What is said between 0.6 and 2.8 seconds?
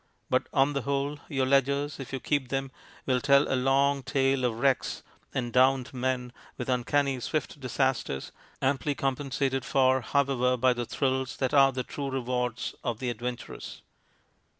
the whole your ledgers, if you keep them,